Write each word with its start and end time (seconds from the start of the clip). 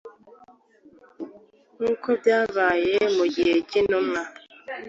Nk’uko 1.75 2.07
byabaye 2.21 2.95
mu 3.15 3.25
gihe 3.33 3.53
cy’intumwa, 3.69 4.21